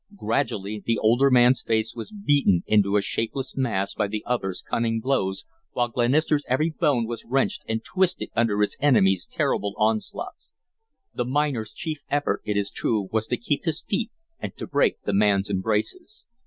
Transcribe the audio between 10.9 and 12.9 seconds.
The miner's chief effort, it is